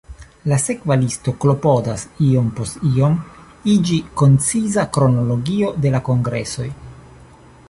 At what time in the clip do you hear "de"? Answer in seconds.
5.85-5.97